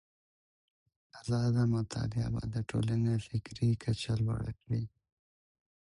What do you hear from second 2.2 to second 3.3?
به د ټولني